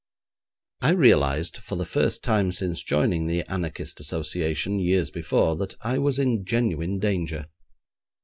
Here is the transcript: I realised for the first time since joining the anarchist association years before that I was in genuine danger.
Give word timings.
I 0.81 0.93
realised 0.93 1.57
for 1.57 1.75
the 1.75 1.85
first 1.85 2.23
time 2.23 2.51
since 2.53 2.81
joining 2.81 3.27
the 3.27 3.43
anarchist 3.43 3.99
association 3.99 4.79
years 4.79 5.11
before 5.11 5.55
that 5.57 5.75
I 5.81 5.99
was 5.99 6.17
in 6.17 6.43
genuine 6.43 6.97
danger. 6.97 7.45